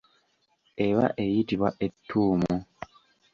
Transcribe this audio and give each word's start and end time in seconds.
Eba 0.87 1.05
eyitibwa 1.23 1.69
ettuumu. 1.85 2.55